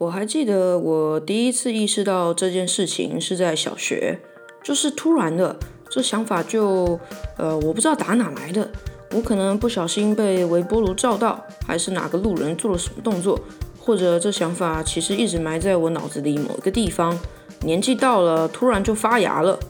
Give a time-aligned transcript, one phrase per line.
[0.00, 4.18] 我还记得我第一次意识到这件事情是在小学，
[4.64, 5.54] 就是突然的，
[5.90, 6.98] 这想法就，
[7.36, 8.66] 呃，我不知道打哪来的，
[9.12, 13.38] 我可能不小心被微波炉照到，还是哪个路人做了什么动作，
[13.78, 17.14] 或者这想法其实一直埋在我脑子里某一个地方，
[17.60, 19.60] 年纪到了，突然就发芽了，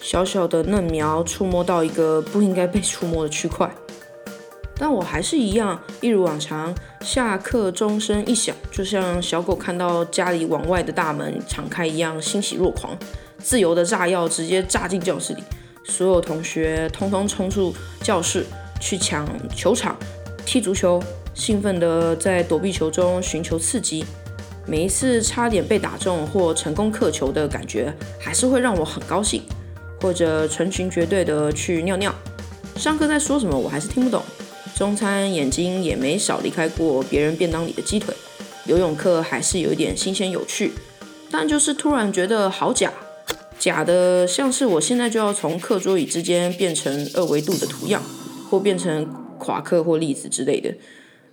[0.00, 3.68] 小小的嫩苗触摸到一个不应该被触摸的区块。
[4.80, 12.96] 但我还是一样，一如往常，下课钟声一响，就像小狗看到家里往外的大门敞开一样，欣喜若狂，
[13.36, 15.42] 自由的炸药直接炸进教室里，
[15.84, 18.46] 所有同学通通冲出教室
[18.80, 19.94] 去抢球场、
[20.46, 20.98] 踢足球，
[21.34, 24.02] 兴奋的在躲避球中寻求刺激。
[24.66, 29.42] 每一次差点被打中或成功克球的感觉，还是会让我很高兴。
[30.00, 32.10] 或者成群结队的去尿尿，
[32.76, 34.22] 上课在说什么，我还是听不懂。
[34.80, 38.14] 中餐眼睛也没少离开过别人便当里的鸡腿，
[38.64, 40.72] 游泳课还是有一点新鲜有趣，
[41.30, 42.90] 但就是突然觉得好假，
[43.58, 48.02] 假的像是我现在就要从课桌椅之间变成二维度的图样，
[48.48, 49.06] 或变成
[49.38, 50.74] 夸克或粒子之类的。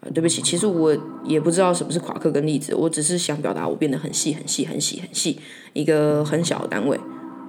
[0.00, 5.38] 啊，对不起，其实我也不知道什么是夸克跟粒子，我只是想表达我变得很细很细很细很细，
[5.74, 6.98] 一个很小的单位。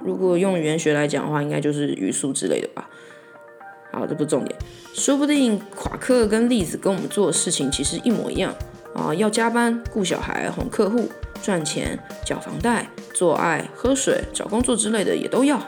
[0.06, 2.88] 如果用语言学来讲的话，应该就是语速之类的吧。
[3.92, 4.56] 好，这不重点。
[4.94, 8.54] 说不定夸克跟栗子跟我们做的事情其实一模一样
[8.94, 9.14] 啊！
[9.14, 11.10] 要加班、顾小孩、哄客户、
[11.42, 15.60] 赚钱、缴房贷、做爱、喝水、找工作之类的也都要。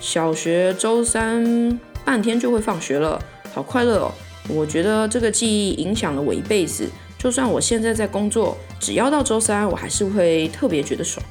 [0.00, 3.18] 小学周三半天就会放学了，
[3.52, 4.12] 好快乐哦！
[4.48, 6.88] 我觉得这个记忆影响了我一辈子。
[7.18, 11.24] 就算我现在在工作，只要到周三，我还是会特别觉得爽。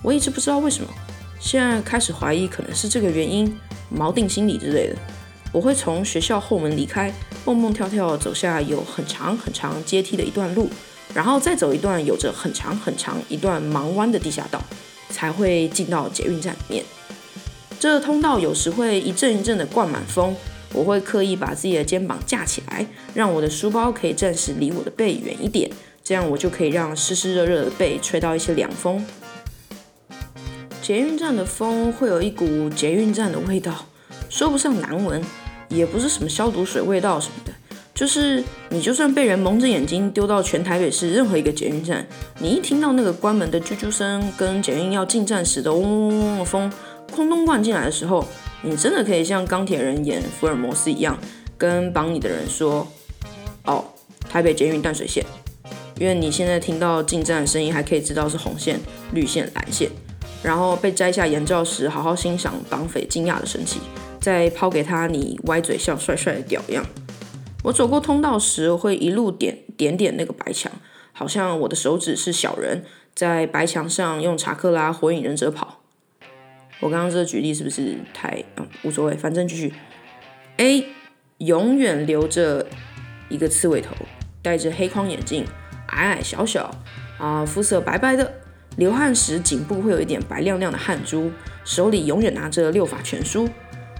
[0.00, 0.88] 我一直不知道为什么，
[1.40, 3.52] 现在开始怀疑可能是这个原因，
[3.92, 4.96] 锚定心理之类的。
[5.52, 7.12] 我会从学校后门离开，
[7.44, 10.68] 蹦蹦跳跳走下有很长很长阶梯的一段路，
[11.12, 14.62] 然后再走一段有着很长很长一段盲弯的地下道，
[15.10, 16.84] 才会进到捷运站里面。
[17.80, 20.36] 这通道有时会一阵一阵的灌满风，
[20.72, 25.68] 我会刻意把自己的肩膀架起来，让我的书包可以暂时离我的背远一点，
[26.04, 29.04] 这样我就可以让湿湿热热的背吹到一些凉风。
[30.80, 33.86] 捷运站的风会有一股捷运站的味道，
[34.28, 35.22] 说不上难闻。
[35.70, 37.52] 也不是什么消毒水味道什么的，
[37.94, 42.06] 就是你就算被人蒙着眼睛丢到全台北市任何一个捷运站，
[42.40, 46.70] 你一听到那个关门的啾啾声跟捷运要进站时的嗡嗡嗡的风
[47.10, 48.26] 空洞灌进来的时候，
[48.62, 51.18] 你真的可以像钢铁人演福尔摩斯一样，
[51.56, 52.86] 跟绑你的人说
[53.64, 53.84] ：“哦，
[54.28, 55.24] 台北捷运淡水线。”
[55.98, 58.80] 因为你现在听到进站的声音，还可以知道是红线、
[59.12, 59.90] 绿线、蓝线，
[60.42, 63.82] 然后被摘下眼罩时，好好欣赏绑匪惊讶的神情。
[64.20, 66.84] 再抛给他你歪嘴笑帅帅的屌样。
[67.64, 70.70] 我走过通道时，会一路点点点那个白墙，
[71.12, 75.80] 好像我的手指是小人，在白墙上用查克拉火影忍者跑。
[76.80, 78.42] 我刚刚这个举例是不是太……
[78.56, 79.74] 嗯，无所谓，反正继续。
[80.56, 80.86] A
[81.36, 82.66] 永远留着
[83.28, 83.94] 一个刺猬头，
[84.40, 85.44] 戴着黑框眼镜，
[85.88, 86.74] 矮矮小小，
[87.18, 88.32] 啊，肤色白白的，
[88.76, 91.30] 流汗时颈部会有一点白亮亮的汗珠，
[91.64, 93.46] 手里永远拿着六法全书。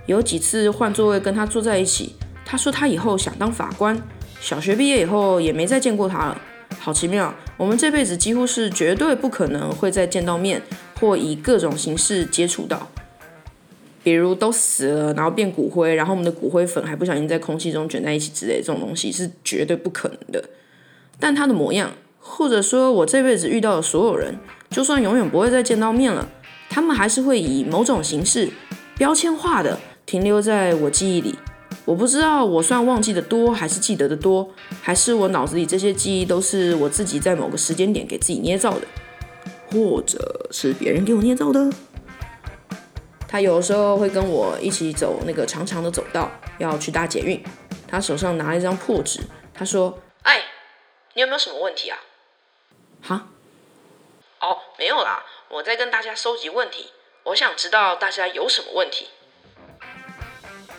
[0.07, 4.01] 有几次换座位跟他坐在一起，他说他以后想当法官。
[4.41, 6.41] 小学毕业以后也没再见过他了，
[6.79, 7.35] 好奇妙。
[7.57, 10.63] 我们这辈子几乎是绝对不可能会再见到面，
[10.99, 12.89] 或以各种形式接触到。
[14.03, 20.43] 比如都死了，然后变骨灰，然后我们的骨灰粉还不小心在空气中卷在一起之类，这种东西是绝对不可能的。
[21.19, 24.39] 但他的模样，或者说我这辈子遇到的所有人，
[24.71, 26.27] 就算永远不会再见到面了，
[26.71, 28.49] 他们还是会以某种形式
[28.97, 29.79] 标签化的。
[30.11, 31.39] 停留在我记忆里，
[31.85, 38.89] 我不知道我算忘记的多，还是记得的多，还是我脑子里这些记忆都是我自己在某个时间点给自己捏造的，
[39.71, 41.71] 或者是别人给我捏造的。
[43.29, 46.29] 他有时候会跟我一起走那个长长的走道，
[46.59, 47.41] 要去搭捷运。
[47.87, 49.21] 他手上拿了一张破纸，
[49.55, 49.97] 他说
[50.27, 50.43] ：“哎，
[51.15, 51.97] 你有没有什么问题啊？”
[53.01, 53.29] 哈？
[54.41, 56.87] 哦，没有啦，我在跟大家收集问题，
[57.27, 59.07] 我想知道大家有什么问题。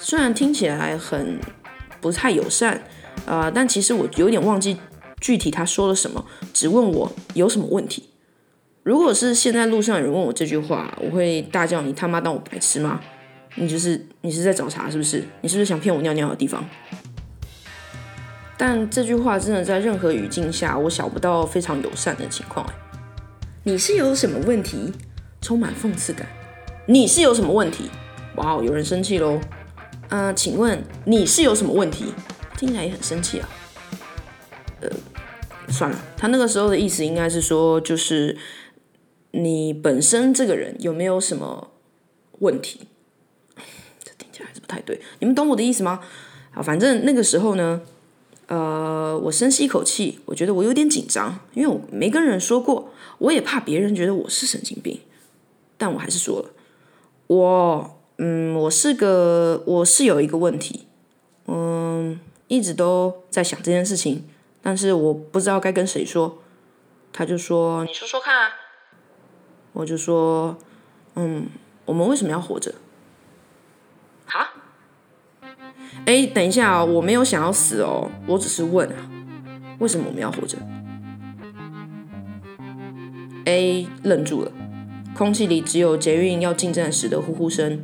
[0.04, 1.40] 虽然听起来很
[2.02, 2.82] 不太友善，
[3.28, 4.76] 啊，但其实我有点忘记
[5.22, 8.10] 具体他说了什么，只问我有什么问题。
[8.82, 13.00] 如果是现在路上有人问我这句话，我会大叫：“你他妈当我白痴吗？
[13.56, 15.24] 你就是你是在找茬是不是？
[15.42, 16.68] 你是不是想骗我尿尿的地方？”
[18.58, 22.66] 但这句话真的在任何语境下，我想不到非常友善的情况。
[23.64, 24.92] 你是有什么问题？
[25.42, 26.28] 充满讽刺感。
[26.88, 27.92] 你是有什么问题？
[28.38, 29.40] 哇哦，有人生气喽！
[30.12, 32.14] 呃，请问你是有什么问题？
[32.58, 33.50] 听起来也很生气啊。
[34.82, 34.90] 呃，
[35.70, 38.38] 算了，他那个时候的意思应该是说，就是
[39.32, 41.72] 你本身这个人有没有什么
[42.40, 42.82] 问题？
[44.04, 46.02] 这听起来还是不太对，你们懂我的意思吗？
[46.52, 47.82] 好，反正那个时候呢，
[48.48, 55.00] 呃，我深吸一口气，我觉得我有点紧张，因为我没跟人说过，我也怕别人觉得我是神经病，
[55.78, 56.50] 但我还是说了，
[57.28, 60.86] 我，嗯，我是个，我是有一个问题，
[61.48, 64.24] 嗯，一直都在想这件事情。
[64.62, 66.38] 但是我不知道该跟谁说，
[67.12, 68.52] 他就说：“你说说看。”啊。”
[69.74, 70.56] 我就说
[71.18, 71.48] ：“嗯，
[71.86, 72.76] 我们为什么要活着？”
[74.30, 74.50] 哈？
[76.06, 79.10] 哎，等一下哦，我没有想要死哦，我只是问啊，
[79.80, 80.60] 为什么我们要活着
[83.46, 84.52] ？A 愣住了，
[85.16, 87.84] 空气里只有捷运要进站时的呼呼声。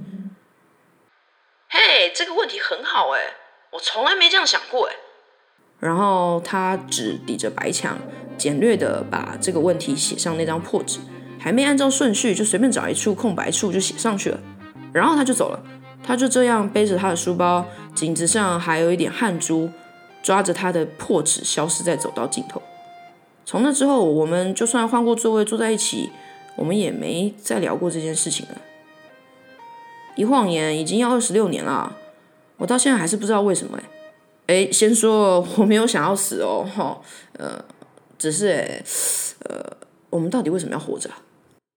[2.97, 3.19] 好哎，
[3.69, 4.95] 我从来没这样想过哎。
[5.79, 7.95] 然后他只抵着白墙，
[8.39, 10.97] 简略的把这个问题写上那张破纸，
[11.39, 14.39] 还没按照顺序，就随便找一处空白处就写上去了。
[14.91, 15.63] 然后他就走了，
[16.03, 17.63] 他就这样背着他的书包，
[17.94, 19.69] 颈子上还有一点汗珠，
[20.23, 22.59] 抓着他的破纸消失在走道尽头。
[23.45, 26.09] 从那之后，我们就算换过座位坐在一起，
[26.55, 28.55] 我们也没再聊过这件事情了。
[30.15, 31.95] 一晃眼已经要二十六年了，
[32.57, 33.83] 我到现在还是不知道为什么哎。
[34.48, 37.00] 哎，先说我没有想要死哦，哈，
[37.33, 37.63] 呃，
[38.18, 38.83] 只是哎，
[39.50, 39.77] 呃，
[40.09, 41.09] 我们到底为什么要活着？